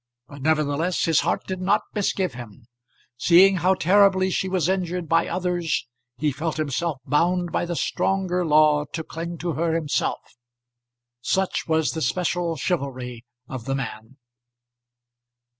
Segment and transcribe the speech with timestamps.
[0.27, 2.65] But nevertheless his heart did not misgive him.
[3.19, 5.85] Seeing how terribly she was injured by others,
[6.17, 10.37] he felt himself bound by the stronger law to cling to her himself.
[11.21, 14.17] Such was the special chivalry of the man.